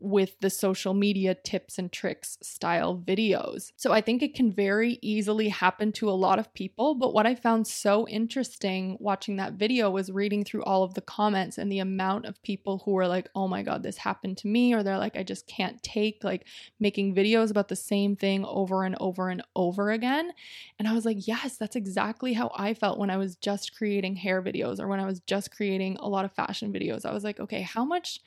with 0.02 0.38
the 0.40 0.50
social 0.50 0.95
media 0.95 1.35
tips 1.35 1.78
and 1.78 1.92
tricks 1.92 2.38
style 2.42 2.97
videos. 2.97 3.73
So 3.76 3.92
I 3.92 4.00
think 4.00 4.23
it 4.23 4.35
can 4.35 4.52
very 4.52 4.99
easily 5.02 5.49
happen 5.49 5.92
to 5.92 6.11
a 6.11 6.12
lot 6.12 6.38
of 6.38 6.52
people. 6.54 6.95
But 6.95 7.14
what 7.14 7.26
I 7.26 7.35
found 7.35 7.66
so 7.66 8.07
interesting 8.09 8.97
watching 9.00 9.37
that 9.37 9.54
video 9.54 9.90
was 9.90 10.11
reading 10.11 10.45
through 10.45 10.64
all 10.64 10.83
of 10.83 10.95
the 10.95 11.00
comments 11.00 11.59
and 11.59 11.71
the 11.71 11.78
amount 11.78 12.26
of 12.26 12.42
people 12.42 12.83
who 12.85 12.92
were 12.92 13.07
like, 13.07 13.28
oh 13.35 13.49
my 13.49 13.62
God, 13.62 13.83
this 13.83 13.99
happened 13.99 14.38
to 14.38 14.49
me. 14.49 14.75
Or 14.75 14.83
they're 14.83 14.99
like, 14.99 15.16
I 15.16 15.23
just 15.23 15.47
can't 15.47 15.83
take 15.83 16.25
like 16.25 16.47
making 16.78 17.14
videos 17.14 17.50
about 17.50 17.69
the 17.69 17.76
same 17.76 18.16
thing 18.16 18.45
over 18.45 18.85
and 18.85 18.97
over 19.00 19.28
and 19.28 19.42
over 19.54 19.90
again. 19.90 20.33
And 20.78 20.88
I 20.88 20.92
was 20.92 21.04
like, 21.04 21.26
yes, 21.26 21.57
that's 21.57 21.76
exactly 21.76 22.33
how 22.33 22.50
I 22.54 22.75
felt 22.75 22.99
when 22.99 23.11
I 23.11 23.16
was 23.16 23.37
just 23.37 23.76
creating 23.76 24.16
hair 24.16 24.42
videos 24.42 24.80
or 24.80 24.88
when 24.88 25.00
I 25.00 25.07
was 25.07 25.21
just 25.21 25.54
creating 25.54 25.97
a 26.00 26.09
lot 26.09 26.25
of 26.25 26.33
fashion 26.33 26.73
videos. 26.73 27.04
I 27.04 27.12
was 27.12 27.25
like, 27.25 27.40
okay, 27.40 27.62
how 27.62 27.85
much 27.85 28.21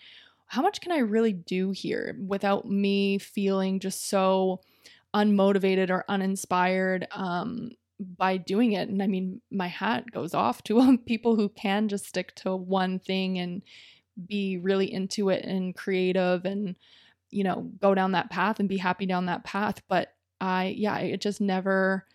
how 0.53 0.61
much 0.61 0.81
can 0.81 0.91
I 0.91 0.99
really 0.99 1.33
do 1.33 1.71
here 1.71 2.15
without 2.23 2.69
me 2.69 3.17
feeling 3.17 3.79
just 3.79 4.07
so 4.07 4.61
unmotivated 5.11 5.89
or 5.89 6.05
uninspired 6.07 7.07
um, 7.09 7.71
by 7.99 8.37
doing 8.37 8.73
it? 8.73 8.87
And 8.87 9.01
I 9.01 9.07
mean, 9.07 9.41
my 9.49 9.65
hat 9.65 10.11
goes 10.11 10.35
off 10.35 10.61
to 10.65 10.95
people 11.07 11.35
who 11.35 11.49
can 11.49 11.87
just 11.87 12.05
stick 12.05 12.35
to 12.35 12.55
one 12.55 12.99
thing 12.99 13.39
and 13.39 13.63
be 14.27 14.59
really 14.59 14.93
into 14.93 15.29
it 15.29 15.43
and 15.43 15.75
creative 15.75 16.45
and, 16.45 16.75
you 17.31 17.43
know, 17.43 17.71
go 17.81 17.95
down 17.95 18.11
that 18.11 18.29
path 18.29 18.59
and 18.59 18.69
be 18.69 18.77
happy 18.77 19.07
down 19.07 19.25
that 19.25 19.43
path. 19.43 19.81
But 19.89 20.13
I, 20.39 20.75
yeah, 20.77 20.99
it 20.99 21.19
just 21.19 21.41
never 21.41 22.05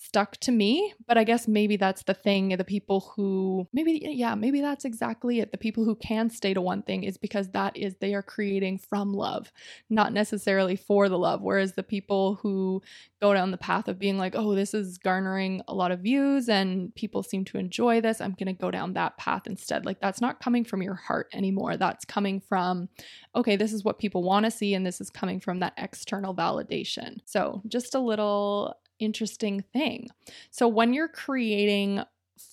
stuck 0.00 0.36
to 0.38 0.52
me. 0.52 0.94
But 1.06 1.18
I 1.18 1.24
guess 1.24 1.48
maybe 1.48 1.76
that's 1.76 2.02
the 2.04 2.14
thing. 2.14 2.50
The 2.50 2.64
people 2.64 3.12
who, 3.14 3.68
maybe, 3.72 4.00
yeah, 4.02 4.34
maybe 4.34 4.60
that's 4.60 4.84
exactly 4.84 5.40
it. 5.40 5.52
The 5.52 5.58
people 5.58 5.84
who 5.84 5.96
can 5.96 6.30
stay 6.30 6.54
to 6.54 6.60
one 6.60 6.82
thing 6.82 7.02
is 7.02 7.18
because 7.18 7.50
that 7.50 7.76
is 7.76 7.96
they 7.96 8.14
are 8.14 8.22
creating 8.22 8.78
from 8.78 9.12
love, 9.12 9.52
not 9.90 10.12
necessarily 10.12 10.76
for 10.76 11.08
the 11.08 11.18
love. 11.18 11.42
Whereas 11.42 11.72
the 11.72 11.82
people 11.82 12.36
who 12.36 12.82
go 13.20 13.34
down 13.34 13.50
the 13.50 13.56
path 13.56 13.88
of 13.88 13.98
being 13.98 14.18
like, 14.18 14.34
oh, 14.36 14.54
this 14.54 14.74
is 14.74 14.98
garnering 14.98 15.62
a 15.66 15.74
lot 15.74 15.90
of 15.90 16.00
views 16.00 16.48
and 16.48 16.94
people 16.94 17.22
seem 17.22 17.44
to 17.46 17.58
enjoy 17.58 18.00
this, 18.00 18.20
I'm 18.20 18.32
going 18.38 18.46
to 18.46 18.52
go 18.52 18.70
down 18.70 18.92
that 18.94 19.16
path 19.16 19.46
instead. 19.46 19.84
Like, 19.84 20.00
that's 20.00 20.20
not 20.20 20.40
coming 20.40 20.64
from 20.64 20.82
your 20.82 20.94
heart 20.94 21.28
anymore. 21.32 21.76
That's 21.76 22.04
coming 22.04 22.40
from, 22.40 22.88
okay, 23.34 23.56
this 23.56 23.72
is 23.72 23.84
what 23.84 23.98
people 23.98 24.22
want 24.22 24.44
to 24.44 24.50
see, 24.50 24.74
and 24.74 24.86
this 24.86 25.00
is 25.00 25.10
coming 25.10 25.40
from 25.40 25.60
that 25.60 25.74
external 25.76 26.34
validation. 26.34 27.18
So, 27.24 27.62
just 27.66 27.94
a 27.94 28.00
little 28.00 28.76
interesting 28.98 29.64
thing. 29.72 30.08
So 30.50 30.68
when 30.68 30.92
you're 30.92 31.08
creating 31.08 32.02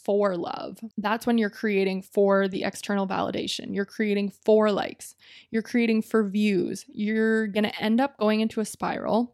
for 0.04 0.36
love. 0.36 0.80
That's 0.98 1.28
when 1.28 1.38
you're 1.38 1.52
creating 1.52 2.02
for 2.02 2.48
the 2.48 2.64
external 2.64 3.08
validation. 3.08 3.76
You're 3.76 3.86
creating 3.86 4.32
for 4.44 4.72
likes. 4.72 5.14
You're 5.52 5.62
creating 5.62 6.02
for 6.02 6.28
views. 6.28 6.86
You're 6.88 7.46
going 7.46 7.66
to 7.66 7.82
end 7.82 8.02
up 8.02 8.18
going 8.18 8.40
into 8.40 8.60
a 8.62 8.66
spiral 8.66 9.32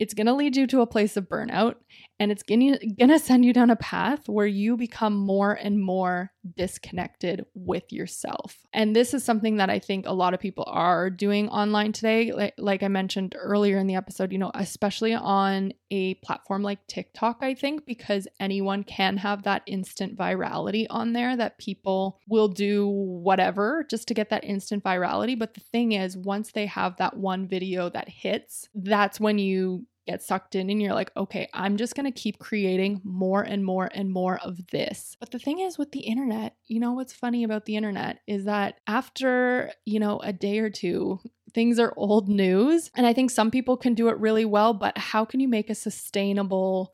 it's 0.00 0.14
going 0.14 0.26
to 0.26 0.34
lead 0.34 0.56
you 0.56 0.66
to 0.66 0.80
a 0.80 0.86
place 0.86 1.16
of 1.16 1.28
burnout 1.28 1.76
and 2.20 2.30
it's 2.30 2.42
to 2.42 3.18
send 3.18 3.44
you 3.46 3.52
down 3.54 3.70
a 3.70 3.76
path 3.76 4.28
where 4.28 4.46
you 4.46 4.76
become 4.76 5.14
more 5.14 5.54
and 5.54 5.82
more 5.82 6.30
disconnected 6.56 7.46
with 7.54 7.92
yourself. 7.92 8.58
And 8.72 8.94
this 8.94 9.14
is 9.14 9.24
something 9.24 9.56
that 9.56 9.70
I 9.70 9.78
think 9.78 10.06
a 10.06 10.12
lot 10.12 10.34
of 10.34 10.40
people 10.40 10.64
are 10.68 11.08
doing 11.08 11.48
online 11.48 11.92
today. 11.92 12.32
Like, 12.32 12.54
like 12.58 12.82
I 12.82 12.88
mentioned 12.88 13.34
earlier 13.38 13.78
in 13.78 13.86
the 13.86 13.94
episode, 13.94 14.32
you 14.32 14.38
know, 14.38 14.50
especially 14.54 15.14
on 15.14 15.72
a 15.90 16.14
platform 16.16 16.62
like 16.62 16.86
TikTok, 16.86 17.38
I 17.40 17.54
think, 17.54 17.86
because 17.86 18.28
anyone 18.38 18.84
can 18.84 19.16
have 19.16 19.42
that 19.44 19.62
instant 19.66 20.16
virality 20.16 20.86
on 20.90 21.14
there 21.14 21.36
that 21.36 21.58
people 21.58 22.20
will 22.28 22.48
do 22.48 22.86
whatever 22.86 23.86
just 23.88 24.08
to 24.08 24.14
get 24.14 24.30
that 24.30 24.44
instant 24.44 24.84
virality. 24.84 25.38
But 25.38 25.54
the 25.54 25.60
thing 25.60 25.92
is, 25.92 26.16
once 26.16 26.52
they 26.52 26.66
have 26.66 26.96
that 26.98 27.16
one 27.16 27.48
video 27.48 27.88
that 27.90 28.08
hits, 28.08 28.68
that's 28.74 29.18
when 29.18 29.38
you 29.38 29.86
get 30.06 30.22
sucked 30.22 30.54
in 30.54 30.70
and 30.70 30.80
you're 30.80 30.94
like, 30.94 31.12
okay, 31.16 31.48
I'm 31.54 31.76
just 31.76 31.94
going 31.94 32.10
to 32.10 32.20
keep 32.20 32.38
creating 32.38 33.00
more 33.04 33.42
and 33.42 33.64
more 33.64 33.88
and 33.92 34.10
more 34.10 34.38
of 34.38 34.66
this. 34.68 35.16
But 35.20 35.30
the 35.30 35.38
thing 35.38 35.60
is 35.60 35.78
with 35.78 35.92
the 35.92 36.00
internet, 36.00 36.56
you 36.66 36.80
know 36.80 36.92
what's 36.92 37.12
funny 37.12 37.44
about 37.44 37.66
the 37.66 37.76
internet 37.76 38.20
is 38.26 38.44
that 38.44 38.76
after, 38.86 39.72
you 39.84 40.00
know, 40.00 40.18
a 40.20 40.32
day 40.32 40.58
or 40.58 40.70
two, 40.70 41.20
things 41.52 41.78
are 41.78 41.94
old 41.96 42.28
news. 42.28 42.90
And 42.96 43.06
I 43.06 43.12
think 43.12 43.30
some 43.30 43.50
people 43.50 43.76
can 43.76 43.94
do 43.94 44.08
it 44.08 44.18
really 44.18 44.44
well, 44.44 44.72
but 44.72 44.96
how 44.96 45.24
can 45.24 45.40
you 45.40 45.48
make 45.48 45.70
a 45.70 45.74
sustainable 45.74 46.92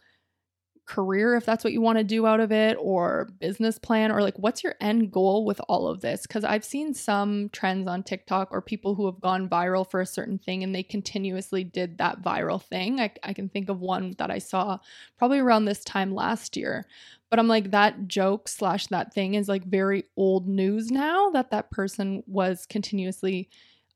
career 0.87 1.35
if 1.35 1.45
that's 1.45 1.65
what 1.65 1.73
you 1.73 1.81
want 1.81 1.99
to 1.99 2.05
do 2.05 2.27
out 2.27 2.41
of 2.41 2.53
it 2.53 2.77
or 2.81 3.29
business 3.41 3.79
plan 3.79 4.13
or 4.13 4.23
like 4.23 4.39
what's 4.39 4.63
your 4.63 4.75
end 4.81 5.11
goal 5.11 5.45
with 5.45 5.61
all 5.69 5.89
of 5.89 6.01
this? 6.01 6.23
Because 6.23 6.45
i've 6.45 6.65
seen 6.65 6.95
some 6.95 7.49
trends 7.51 7.89
on 7.89 8.03
tiktok 8.03 8.49
or 8.51 8.63
people 8.63 8.95
who 8.95 9.07
have 9.07 9.21
gone 9.21 9.49
viral 9.49 9.89
for 9.89 10.01
a 10.01 10.07
certain 10.07 10.39
thing 10.39 10.63
and 10.63 10.75
they 10.75 10.83
continuously 10.83 11.65
did 11.65 11.99
that 11.99 12.23
viral 12.23 12.63
thing. 12.63 13.01
I, 13.01 13.13
I 13.23 13.33
can 13.33 13.49
think 13.49 13.69
of 13.69 13.81
one 13.81 14.15
that 14.19 14.31
i 14.31 14.39
saw 14.39 14.79
probably 15.19 15.39
around 15.39 15.65
this 15.65 15.85
time 15.85 16.15
last 16.15 16.57
year 16.57 16.87
but 17.31 17.39
i'm 17.39 17.49
like 17.49 17.73
that 17.73 18.07
joke 18.07 18.49
slash 18.49 18.87
that 18.89 19.13
thing 19.13 19.35
is 19.35 19.49
like 19.49 19.65
very 19.65 20.05
old 20.17 20.47
news 20.47 20.91
now 20.91 21.31
that 21.31 21.51
that 21.51 21.71
person 21.71 22.23
was 22.27 22.67
continuously 22.67 23.49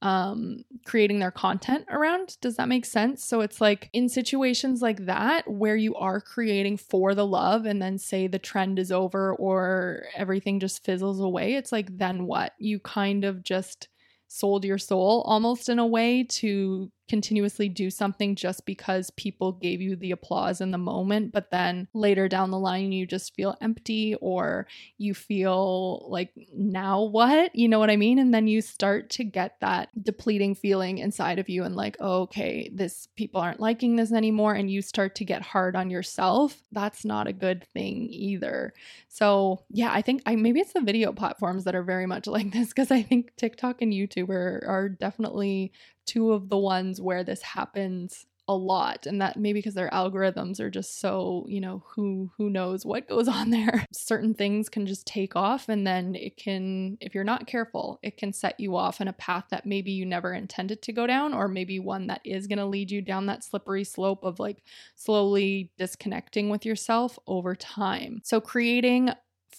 um 0.02 0.64
creating 0.86 1.18
their 1.18 1.30
content 1.30 1.84
around. 1.90 2.38
Does 2.40 2.56
that 2.56 2.68
make 2.68 2.86
sense? 2.86 3.24
So 3.24 3.40
it's 3.42 3.60
like 3.60 3.90
in 3.92 4.08
situations 4.08 4.80
like 4.80 5.04
that 5.06 5.50
where 5.50 5.76
you 5.76 5.94
are 5.96 6.20
creating 6.20 6.78
for 6.78 7.14
the 7.14 7.26
love 7.26 7.66
and 7.66 7.82
then 7.82 7.98
say 7.98 8.26
the 8.26 8.38
trend 8.38 8.78
is 8.78 8.90
over 8.90 9.34
or 9.34 10.04
everything 10.16 10.58
just 10.58 10.84
fizzles 10.84 11.20
away 11.20 11.54
it's 11.54 11.72
like 11.72 11.96
then 11.98 12.26
what? 12.26 12.54
You 12.58 12.80
kind 12.80 13.24
of 13.24 13.42
just 13.42 13.88
sold 14.28 14.64
your 14.64 14.78
soul 14.78 15.22
almost 15.26 15.68
in 15.68 15.78
a 15.78 15.86
way 15.86 16.22
to 16.22 16.90
continuously 17.10 17.68
do 17.68 17.90
something 17.90 18.36
just 18.36 18.64
because 18.64 19.10
people 19.10 19.50
gave 19.50 19.80
you 19.80 19.96
the 19.96 20.12
applause 20.12 20.60
in 20.60 20.70
the 20.70 20.78
moment, 20.78 21.32
but 21.32 21.50
then 21.50 21.88
later 21.92 22.28
down 22.28 22.52
the 22.52 22.58
line, 22.58 22.92
you 22.92 23.04
just 23.04 23.34
feel 23.34 23.56
empty 23.60 24.14
or 24.20 24.68
you 24.96 25.12
feel 25.12 26.06
like, 26.08 26.30
now 26.54 27.02
what? 27.02 27.52
You 27.52 27.68
know 27.68 27.80
what 27.80 27.90
I 27.90 27.96
mean? 27.96 28.20
And 28.20 28.32
then 28.32 28.46
you 28.46 28.62
start 28.62 29.10
to 29.10 29.24
get 29.24 29.56
that 29.60 29.88
depleting 30.00 30.54
feeling 30.54 30.98
inside 30.98 31.40
of 31.40 31.48
you 31.48 31.64
and 31.64 31.74
like, 31.74 31.96
oh, 31.98 32.22
okay, 32.22 32.70
this 32.72 33.08
people 33.16 33.40
aren't 33.40 33.58
liking 33.58 33.96
this 33.96 34.12
anymore. 34.12 34.54
And 34.54 34.70
you 34.70 34.80
start 34.80 35.16
to 35.16 35.24
get 35.24 35.42
hard 35.42 35.74
on 35.74 35.90
yourself. 35.90 36.62
That's 36.70 37.04
not 37.04 37.26
a 37.26 37.32
good 37.32 37.66
thing 37.74 38.06
either. 38.08 38.72
So, 39.08 39.64
yeah, 39.68 39.90
I 39.92 40.00
think 40.00 40.22
I 40.26 40.36
maybe 40.36 40.60
it's 40.60 40.74
the 40.74 40.80
video 40.80 41.12
platforms 41.12 41.64
that 41.64 41.74
are 41.74 41.82
very 41.82 42.06
much 42.06 42.26
like 42.28 42.52
this 42.52 42.68
because 42.68 42.92
I 42.92 43.02
think 43.02 43.34
TikTok 43.36 43.82
and 43.82 43.92
YouTube 43.92 44.28
are, 44.28 44.64
are 44.64 44.88
definitely 44.88 45.72
two 46.10 46.32
of 46.32 46.48
the 46.48 46.58
ones 46.58 47.00
where 47.00 47.22
this 47.22 47.40
happens 47.40 48.26
a 48.48 48.54
lot 48.56 49.06
and 49.06 49.22
that 49.22 49.36
maybe 49.36 49.60
because 49.60 49.74
their 49.74 49.90
algorithms 49.90 50.58
are 50.58 50.70
just 50.70 50.98
so 50.98 51.46
you 51.48 51.60
know 51.60 51.84
who 51.86 52.32
who 52.36 52.50
knows 52.50 52.84
what 52.84 53.08
goes 53.08 53.28
on 53.28 53.50
there. 53.50 53.86
Certain 53.92 54.34
things 54.34 54.68
can 54.68 54.86
just 54.86 55.06
take 55.06 55.36
off 55.36 55.68
and 55.68 55.86
then 55.86 56.16
it 56.16 56.36
can 56.36 56.98
if 57.00 57.14
you're 57.14 57.22
not 57.22 57.46
careful 57.46 58.00
it 58.02 58.16
can 58.16 58.32
set 58.32 58.58
you 58.58 58.74
off 58.74 59.00
in 59.00 59.06
a 59.06 59.12
path 59.12 59.44
that 59.52 59.66
maybe 59.66 59.92
you 59.92 60.04
never 60.04 60.34
intended 60.34 60.82
to 60.82 60.92
go 60.92 61.06
down 61.06 61.32
or 61.32 61.46
maybe 61.46 61.78
one 61.78 62.08
that 62.08 62.20
is 62.24 62.48
going 62.48 62.58
to 62.58 62.66
lead 62.66 62.90
you 62.90 63.00
down 63.00 63.26
that 63.26 63.44
slippery 63.44 63.84
slope 63.84 64.24
of 64.24 64.40
like 64.40 64.64
slowly 64.96 65.70
disconnecting 65.78 66.50
with 66.50 66.66
yourself 66.66 67.20
over 67.28 67.54
time. 67.54 68.20
So 68.24 68.40
creating 68.40 69.10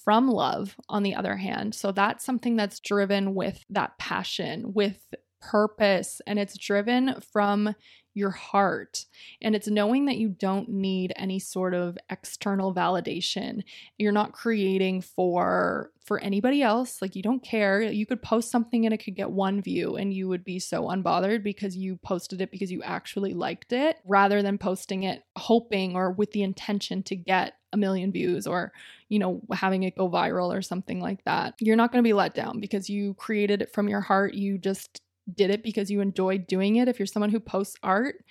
from 0.03 0.27
love 0.27 0.75
on 0.89 1.03
the 1.03 1.15
other 1.15 1.37
hand 1.37 1.75
so 1.75 1.91
that's 1.91 2.25
something 2.25 2.55
that's 2.55 2.79
driven 2.79 3.35
with 3.35 3.63
that 3.69 3.97
passion 3.99 4.73
with 4.73 5.13
purpose 5.41 6.21
and 6.27 6.39
it's 6.39 6.57
driven 6.57 7.15
from 7.31 7.75
your 8.13 8.31
heart. 8.31 9.05
And 9.41 9.55
it's 9.55 9.67
knowing 9.67 10.05
that 10.05 10.17
you 10.17 10.29
don't 10.29 10.69
need 10.69 11.13
any 11.15 11.39
sort 11.39 11.73
of 11.73 11.97
external 12.09 12.73
validation. 12.73 13.63
You're 13.97 14.11
not 14.11 14.33
creating 14.33 15.01
for 15.01 15.91
for 16.03 16.19
anybody 16.19 16.61
else. 16.61 17.01
Like 17.01 17.15
you 17.15 17.21
don't 17.21 17.43
care. 17.43 17.81
You 17.81 18.05
could 18.05 18.21
post 18.21 18.51
something 18.51 18.85
and 18.85 18.93
it 18.93 19.03
could 19.03 19.15
get 19.15 19.31
one 19.31 19.61
view 19.61 19.95
and 19.95 20.13
you 20.13 20.27
would 20.27 20.43
be 20.43 20.59
so 20.59 20.85
unbothered 20.85 21.43
because 21.43 21.77
you 21.77 21.97
posted 21.97 22.41
it 22.41 22.51
because 22.51 22.71
you 22.71 22.81
actually 22.83 23.33
liked 23.33 23.71
it 23.71 23.97
rather 24.03 24.41
than 24.41 24.57
posting 24.57 25.03
it 25.03 25.23
hoping 25.37 25.95
or 25.95 26.11
with 26.11 26.31
the 26.31 26.43
intention 26.43 27.03
to 27.03 27.15
get 27.15 27.53
a 27.73 27.77
million 27.77 28.11
views 28.11 28.45
or 28.45 28.73
you 29.07 29.17
know 29.17 29.41
having 29.53 29.83
it 29.83 29.95
go 29.95 30.09
viral 30.09 30.53
or 30.53 30.61
something 30.61 30.99
like 30.99 31.23
that. 31.23 31.53
You're 31.59 31.77
not 31.77 31.91
going 31.91 32.03
to 32.03 32.07
be 32.07 32.13
let 32.13 32.33
down 32.33 32.59
because 32.59 32.89
you 32.89 33.13
created 33.13 33.61
it 33.61 33.73
from 33.73 33.87
your 33.87 34.01
heart. 34.01 34.33
You 34.33 34.57
just 34.57 35.01
did 35.33 35.49
it 35.49 35.63
because 35.63 35.91
you 35.91 36.01
enjoy 36.01 36.37
doing 36.37 36.77
it, 36.77 36.87
if 36.87 36.99
you're 36.99 37.05
someone 37.05 37.31
who 37.31 37.39
posts 37.39 37.75
art 37.83 38.23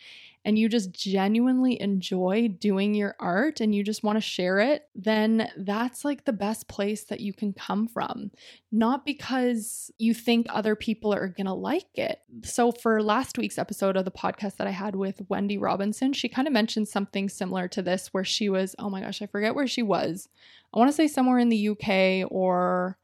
and 0.44 0.58
you 0.58 0.68
just 0.68 0.92
genuinely 0.92 1.80
enjoy 1.80 2.48
doing 2.48 2.94
your 2.94 3.14
art 3.20 3.60
and 3.60 3.74
you 3.74 3.84
just 3.84 4.02
want 4.02 4.16
to 4.16 4.22
share 4.22 4.58
it, 4.58 4.88
then 4.94 5.50
that's 5.56 6.04
like 6.04 6.24
the 6.24 6.32
best 6.32 6.66
place 6.66 7.04
that 7.04 7.20
you 7.20 7.32
can 7.34 7.52
come 7.52 7.86
from. 7.86 8.30
Not 8.72 9.04
because 9.04 9.90
you 9.98 10.14
think 10.14 10.46
other 10.48 10.74
people 10.74 11.12
are 11.12 11.28
going 11.28 11.46
to 11.46 11.52
like 11.52 11.98
it. 11.98 12.20
So, 12.42 12.72
for 12.72 13.02
last 13.02 13.36
week's 13.36 13.58
episode 13.58 13.96
of 13.96 14.06
the 14.06 14.10
podcast 14.10 14.56
that 14.56 14.66
I 14.66 14.70
had 14.70 14.96
with 14.96 15.20
Wendy 15.28 15.58
Robinson, 15.58 16.12
she 16.14 16.28
kind 16.28 16.48
of 16.48 16.54
mentioned 16.54 16.88
something 16.88 17.28
similar 17.28 17.68
to 17.68 17.82
this 17.82 18.08
where 18.08 18.24
she 18.24 18.48
was, 18.48 18.74
oh 18.78 18.88
my 18.88 19.02
gosh, 19.02 19.20
I 19.20 19.26
forget 19.26 19.54
where 19.54 19.68
she 19.68 19.82
was. 19.82 20.28
I 20.72 20.78
want 20.78 20.88
to 20.88 20.96
say 20.96 21.08
somewhere 21.08 21.38
in 21.38 21.50
the 21.50 21.68
UK 21.68 22.30
or 22.30 22.96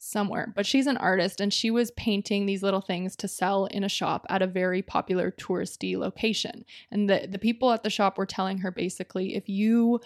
somewhere, 0.00 0.52
but 0.56 0.66
she's 0.66 0.86
an 0.86 0.96
artist 0.96 1.40
and 1.40 1.52
she 1.52 1.70
was 1.70 1.90
painting 1.92 2.46
these 2.46 2.62
little 2.62 2.80
things 2.80 3.14
to 3.16 3.28
sell 3.28 3.66
in 3.66 3.84
a 3.84 3.88
shop 3.88 4.26
at 4.28 4.42
a 4.42 4.46
very 4.46 4.82
popular 4.82 5.30
touristy 5.30 5.96
location. 5.96 6.64
And 6.90 7.08
the, 7.08 7.28
the 7.30 7.38
people 7.38 7.70
at 7.70 7.82
the 7.82 7.90
shop 7.90 8.16
were 8.16 8.26
telling 8.26 8.58
her 8.58 8.70
basically 8.70 9.36
if 9.36 9.48
you 9.48 10.00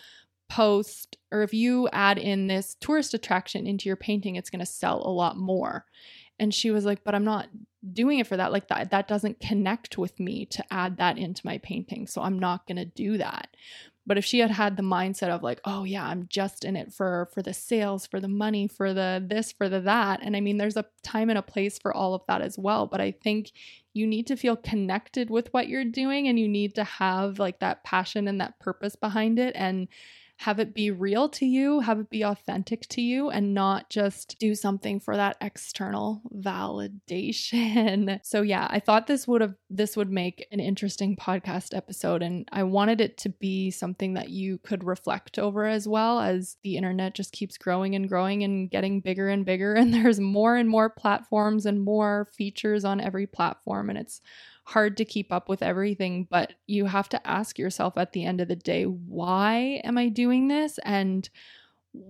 post 0.50 1.16
or 1.30 1.42
if 1.42 1.54
you 1.54 1.88
add 1.92 2.18
in 2.18 2.48
this 2.48 2.74
tourist 2.80 3.14
attraction 3.14 3.66
into 3.66 3.88
your 3.88 3.96
painting, 3.96 4.36
it's 4.36 4.50
going 4.50 4.60
to 4.60 4.66
sell 4.66 5.00
a 5.06 5.08
lot 5.10 5.36
more. 5.36 5.86
And 6.38 6.52
she 6.52 6.72
was 6.72 6.84
like, 6.84 7.04
but 7.04 7.14
I'm 7.14 7.24
not 7.24 7.48
doing 7.92 8.18
it 8.18 8.26
for 8.26 8.36
that. 8.36 8.50
Like 8.50 8.68
that, 8.68 8.90
that 8.90 9.06
doesn't 9.06 9.40
connect 9.40 9.96
with 9.96 10.18
me 10.18 10.46
to 10.46 10.64
add 10.72 10.96
that 10.96 11.18
into 11.18 11.42
my 11.44 11.58
painting. 11.58 12.08
So 12.08 12.20
I'm 12.20 12.38
not 12.38 12.66
going 12.66 12.78
to 12.78 12.84
do 12.84 13.18
that. 13.18 13.56
But 14.06 14.18
if 14.18 14.24
she 14.24 14.40
had 14.40 14.50
had 14.50 14.76
the 14.76 14.82
mindset 14.82 15.28
of 15.30 15.42
like, 15.42 15.60
oh 15.64 15.84
yeah, 15.84 16.04
I'm 16.04 16.26
just 16.28 16.64
in 16.64 16.76
it 16.76 16.92
for 16.92 17.28
for 17.32 17.42
the 17.42 17.54
sales, 17.54 18.06
for 18.06 18.20
the 18.20 18.28
money, 18.28 18.68
for 18.68 18.92
the 18.92 19.24
this, 19.26 19.52
for 19.52 19.68
the 19.68 19.80
that, 19.80 20.20
and 20.22 20.36
I 20.36 20.40
mean, 20.40 20.58
there's 20.58 20.76
a 20.76 20.84
time 21.02 21.30
and 21.30 21.38
a 21.38 21.42
place 21.42 21.78
for 21.78 21.94
all 21.94 22.14
of 22.14 22.22
that 22.28 22.42
as 22.42 22.58
well. 22.58 22.86
But 22.86 23.00
I 23.00 23.12
think 23.12 23.52
you 23.94 24.06
need 24.06 24.26
to 24.26 24.36
feel 24.36 24.56
connected 24.56 25.30
with 25.30 25.52
what 25.52 25.68
you're 25.68 25.84
doing, 25.84 26.28
and 26.28 26.38
you 26.38 26.48
need 26.48 26.74
to 26.74 26.84
have 26.84 27.38
like 27.38 27.60
that 27.60 27.84
passion 27.84 28.28
and 28.28 28.40
that 28.40 28.60
purpose 28.60 28.96
behind 28.96 29.38
it, 29.38 29.54
and 29.56 29.88
have 30.38 30.58
it 30.58 30.74
be 30.74 30.90
real 30.90 31.28
to 31.30 31.46
you, 31.46 31.80
have 31.80 32.00
it 32.00 32.10
be 32.10 32.22
authentic 32.22 32.88
to 32.88 33.00
you, 33.00 33.30
and 33.30 33.54
not 33.54 33.88
just 33.88 34.36
do 34.38 34.54
something 34.54 34.98
for 35.00 35.16
that 35.16 35.36
external 35.40 36.22
validation. 36.34 38.20
So 38.24 38.42
yeah, 38.42 38.66
I 38.70 38.80
thought 38.80 39.06
this 39.06 39.28
would 39.28 39.40
have 39.40 39.54
this 39.70 39.96
would 39.96 40.10
make 40.10 40.46
an 40.50 40.58
interesting 40.58 41.16
podcast 41.16 41.76
episode 41.76 42.22
and 42.22 42.48
I 42.52 42.62
wanted 42.62 43.00
it 43.00 43.16
to 43.18 43.28
be 43.28 43.70
something 43.70 44.14
that 44.14 44.30
you 44.30 44.58
could 44.58 44.82
reflect 44.82 45.38
over 45.38 45.66
as 45.66 45.86
well 45.86 46.20
as 46.20 46.56
the 46.62 46.76
internet 46.76 47.14
just 47.14 47.32
keeps 47.32 47.58
growing 47.58 47.94
and 47.94 48.08
growing 48.08 48.42
and 48.42 48.70
getting 48.70 49.00
bigger 49.00 49.28
and 49.28 49.44
bigger 49.44 49.74
and 49.84 49.92
there's 49.92 50.20
more 50.20 50.56
and 50.56 50.68
more 50.68 50.90
platforms 50.90 51.66
and 51.66 51.82
more 51.82 52.28
features 52.36 52.84
on 52.84 53.00
every 53.00 53.26
platform 53.26 53.90
and 53.90 53.98
it's 53.98 54.20
hard 54.64 54.96
to 54.96 55.04
keep 55.04 55.32
up 55.32 55.48
with 55.48 55.62
everything, 55.62 56.26
but 56.30 56.54
you 56.66 56.86
have 56.86 57.08
to 57.10 57.26
ask 57.26 57.58
yourself 57.58 57.96
at 57.96 58.12
the 58.12 58.24
end 58.24 58.40
of 58.40 58.48
the 58.48 58.56
day, 58.56 58.84
why 58.84 59.80
am 59.84 59.98
I 59.98 60.08
doing 60.08 60.48
this? 60.48 60.78
And 60.84 61.28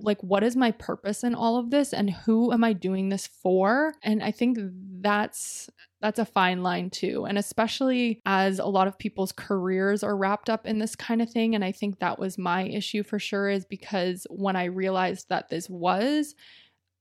like 0.01 0.23
what 0.23 0.43
is 0.43 0.57
my 0.57 0.71
purpose 0.71 1.25
in 1.25 1.35
all 1.35 1.59
of 1.59 1.71
this? 1.71 1.93
And 1.93 2.11
who 2.11 2.53
am 2.53 2.65
i 2.65 2.73
doing 2.73 3.11
this 3.11 3.27
for? 3.27 3.95
And 4.03 4.23
i 4.23 4.31
think 4.31 4.59
that's 5.01 5.69
that's 6.01 6.19
a 6.19 6.25
fine 6.25 6.63
line 6.63 6.91
too. 6.91 7.25
And 7.25 7.39
especially 7.39 8.21
as 8.27 8.59
a 8.59 8.67
lot 8.67 8.89
of 8.89 8.99
people's 8.99 9.33
careers 9.33 10.03
are 10.03 10.17
wrapped 10.17 10.51
up 10.51 10.67
in 10.67 10.79
this 10.79 10.95
kind 10.97 11.21
of 11.21 11.31
thing 11.31 11.55
and 11.55 11.65
i 11.65 11.73
think 11.73 11.99
that 11.99 12.19
was 12.19 12.39
my 12.39 12.65
issue 12.65 13.03
for 13.03 13.19
sure 13.19 13.49
is 13.49 13.65
because 13.65 14.27
when 14.31 14.57
i 14.57 14.65
realized 14.65 15.29
that 15.29 15.49
this 15.49 15.69
was 15.69 16.35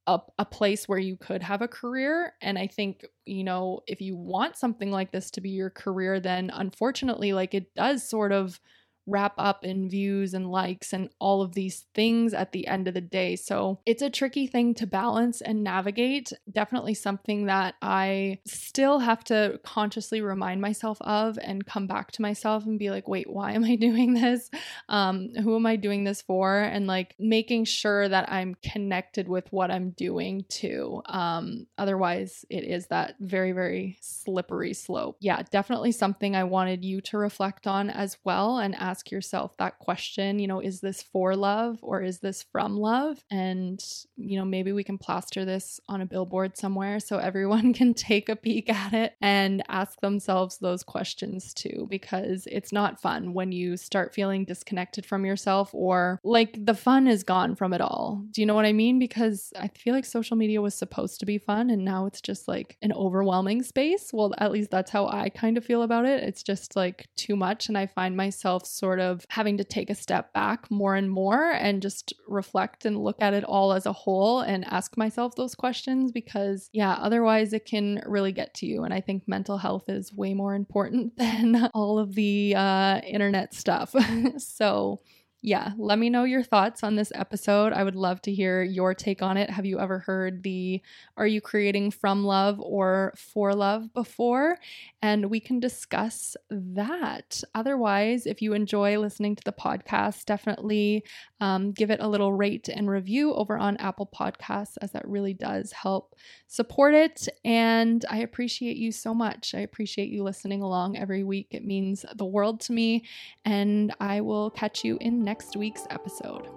a, 0.07 0.19
a 0.38 0.45
place 0.45 0.88
where 0.88 1.00
you 1.00 1.15
could 1.15 1.41
have 1.41 1.62
a 1.62 1.67
career. 1.67 2.33
And 2.41 2.57
I 2.57 2.67
think, 2.67 3.05
you 3.25 3.43
know, 3.43 3.81
if 3.88 4.01
you 4.01 4.15
want 4.15 4.57
something 4.57 4.91
like 4.91 5.12
this 5.12 5.31
to 5.31 5.41
be 5.41 5.50
your 5.50 5.69
career, 5.69 6.19
then 6.19 6.51
unfortunately, 6.53 7.33
like 7.33 7.53
it 7.53 7.74
does 7.75 8.07
sort 8.07 8.31
of 8.31 8.60
wrap 9.05 9.33
up 9.38 9.63
in 9.63 9.89
views 9.89 10.33
and 10.33 10.51
likes 10.51 10.93
and 10.93 11.10
all 11.19 11.41
of 11.41 11.53
these 11.53 11.86
things 11.93 12.33
at 12.33 12.51
the 12.51 12.67
end 12.67 12.88
of 12.88 12.93
the 12.93 13.01
day. 13.01 13.36
So 13.36 13.79
it's 13.86 14.01
a 14.01 14.10
tricky 14.10 14.48
thing 14.48 14.74
to 14.75 14.88
balance 14.88 15.41
and 15.41 15.63
navigate. 15.63 16.31
Definitely 16.51 16.93
something 16.93 17.45
that 17.48 17.75
I 17.81 18.39
still 18.48 19.00
have 19.00 19.24
to 19.25 19.60
consciously 19.63 20.22
remind 20.22 20.62
myself 20.62 20.98
of 21.01 21.38
and 21.41 21.65
come 21.65 21.88
back 21.88 22.12
to 22.13 22.22
myself 22.22 22.65
and 22.65 22.79
be 22.79 22.89
like, 22.89 23.07
wait, 23.07 23.29
why 23.29 23.53
am 23.53 23.63
I 23.63 23.75
doing 23.83 24.13
this? 24.13 24.50
Um, 24.89 25.29
who 25.41 25.55
am 25.55 25.65
I 25.65 25.75
doing 25.75 26.03
this 26.03 26.22
for? 26.22 26.60
And 26.60 26.88
like 26.88 27.15
making 27.19 27.65
sure 27.65 28.07
that 28.07 28.31
I'm 28.31 28.55
connected 28.55 29.27
with 29.27 29.51
what 29.51 29.72
I'm 29.72 29.91
doing 29.91 30.45
too. 30.50 31.01
Um, 31.05 31.67
otherwise, 31.77 32.45
it 32.50 32.63
is 32.63 32.88
that 32.88 33.15
very, 33.19 33.51
very 33.51 33.98
slippery 34.01 34.74
slope. 34.74 35.17
Yeah, 35.19 35.41
definitely 35.51 35.91
something 35.91 36.36
I 36.36 36.43
wanted 36.43 36.86
you 36.86 37.01
to 37.01 37.17
reflect 37.17 37.67
on 37.67 37.89
as 37.89 38.17
well 38.24 38.57
and 38.57 38.75
ask 38.75 38.93
ask 38.94 39.10
yourself 39.10 39.58
that 39.58 39.80
question, 39.80 40.38
you 40.38 40.46
know, 40.46 40.60
is 40.60 40.80
this 40.82 41.02
for 41.02 41.36
love 41.36 41.80
or 41.82 42.04
is 42.04 42.20
this 42.20 42.44
from 42.44 42.78
love? 42.78 43.24
And, 43.32 43.84
you 44.18 44.38
know, 44.38 44.46
maybe 44.46 44.72
we 44.72 44.84
can 44.84 45.00
plaster 45.00 45.46
this 45.46 45.80
on 45.90 46.00
a 46.00 46.06
billboard 46.06 46.56
somewhere 46.56 47.00
so 47.00 47.18
everyone 47.18 47.74
can 47.80 47.96
take 47.96 48.30
a 48.30 48.36
peek 48.36 48.70
at 48.70 48.94
it 48.94 49.16
and 49.20 49.64
ask 49.68 50.00
themselves 50.02 50.60
those 50.60 50.84
questions 50.84 51.56
too, 51.56 51.88
because 51.90 52.48
it's 52.52 52.72
not 52.72 53.02
fun 53.02 53.34
when 53.34 53.52
you 53.52 53.78
start 53.78 54.14
feeling 54.14 54.46
disconnected 54.46 55.08
from 55.08 55.26
yourself 55.26 55.72
or 55.74 56.20
like 56.24 56.64
the 56.64 56.76
fun 56.76 57.08
is 57.08 57.24
gone 57.24 57.56
from 57.56 57.74
it 57.74 57.82
all. 57.82 58.24
Do 58.30 58.42
you 58.42 58.46
know 58.46 58.54
what 58.54 58.68
I 58.68 58.74
mean? 58.74 59.00
Because 59.00 59.52
I 59.60 59.70
feel 59.70 59.96
like 59.96 60.06
social 60.06 60.38
media 60.38 60.62
was 60.62 60.76
supposed 60.76 61.20
to 61.22 61.26
be 61.26 61.40
fun 61.40 61.72
and 61.72 61.84
now 61.84 62.06
it's 62.06 62.22
just 62.22 62.48
like 62.48 62.78
an 62.84 62.94
overwhelming 62.94 63.64
space. 63.64 64.12
Well, 64.14 64.36
at 64.38 64.52
least 64.52 64.70
that's 64.70 64.92
how 64.92 65.08
I 65.08 65.30
kind 65.30 65.58
of 65.58 65.66
feel 65.66 65.82
about 65.82 66.06
it. 66.06 66.22
It's 66.22 66.44
just 66.44 66.76
like 66.76 67.08
too 67.16 67.36
much. 67.36 67.70
And 67.70 67.76
I 67.76 67.88
find 67.88 68.16
myself 68.16 68.68
sort 68.84 69.00
of 69.00 69.25
having 69.30 69.56
to 69.56 69.63
take 69.63 69.90
a 69.90 69.96
step 69.96 70.34
back 70.34 70.70
more 70.70 70.94
and 70.94 71.10
more 71.10 71.52
and 71.52 71.82
just 71.82 72.13
reflect 72.28 72.84
and 72.84 73.02
look 73.02 73.16
at 73.22 73.34
it 73.34 73.46
all 73.46 73.72
as 73.72 73.86
a 73.86 73.94
whole 73.94 74.42
and 74.42 74.66
ask 74.66 74.98
myself 74.98 75.36
those 75.36 75.56
questions 75.56 76.12
because, 76.12 76.70
yeah, 76.74 76.92
otherwise 76.96 77.54
it 77.54 77.63
can 77.63 78.04
really 78.06 78.34
get 78.34 78.54
to 78.56 78.66
you. 78.66 78.84
And 78.84 78.94
I 78.94 79.00
think 79.00 79.25
mental 79.25 79.58
health 79.58 79.88
is 79.88 80.12
way 80.12 80.34
more 80.34 80.54
important 80.54 81.16
than 81.18 81.70
all 81.74 81.98
of 81.98 82.13
the 82.13 82.56
uh, 82.58 83.00
internet 83.08 83.54
stuff. 83.54 83.96
so, 84.38 85.00
yeah, 85.46 85.74
let 85.78 86.00
me 86.00 86.10
know 86.10 86.24
your 86.24 86.42
thoughts 86.42 86.84
on 86.84 86.96
this 86.96 87.12
episode. 87.14 87.74
I 87.74 87.84
would 87.84 87.98
love 87.98 88.22
to 88.22 88.34
hear 88.34 88.64
your 88.64 88.94
take 88.94 89.22
on 89.22 89.36
it. 89.36 89.50
Have 89.50 89.66
you 89.66 89.78
ever 89.78 90.00
heard 90.00 90.42
the 90.42 90.82
Are 91.18 91.28
You 91.28 91.42
Creating 91.42 91.92
From 91.92 92.24
Love 92.24 92.62
or 92.62 93.14
For 93.18 93.54
Love 93.54 93.94
before? 93.94 94.58
And 95.02 95.30
we 95.30 95.42
can 95.42 95.60
discuss 95.60 96.38
that. 96.50 97.44
Otherwise, 97.54 98.26
if 98.26 98.42
you 98.42 98.54
enjoy 98.54 98.98
listening 98.98 99.36
to 99.36 99.44
the 99.44 99.52
podcast, 99.52 100.24
definitely 100.24 101.04
um, 101.42 101.74
give 101.74 101.92
it 101.92 102.00
a 102.00 102.08
little 102.08 102.32
rate 102.32 102.70
and 102.70 102.90
review 102.90 103.34
over 103.34 103.58
on 103.58 103.76
Apple 103.78 104.10
Podcasts, 104.18 104.78
as 104.82 104.94
that 104.94 105.06
really 105.06 105.34
does 105.34 105.74
help 105.74 106.16
support 106.48 106.94
it. 106.94 107.28
And 107.44 108.06
I 108.10 108.20
appreciate 108.20 108.78
you 108.78 108.94
so 108.94 109.14
much. 109.14 109.54
I 109.54 109.60
appreciate 109.60 110.08
you 110.08 110.24
listening 110.24 110.62
along 110.62 110.98
every 110.98 111.26
week. 111.26 111.48
It 111.52 111.66
means 111.66 112.06
the 112.16 112.24
world 112.24 112.62
to 112.62 112.72
me. 112.72 113.04
And 113.44 113.94
I 114.00 114.22
will 114.22 114.50
catch 114.50 114.86
you 114.86 114.98
in 115.02 115.22
next 115.22 115.33
next 115.34 115.58
week's 115.58 115.88
episode. 115.90 116.48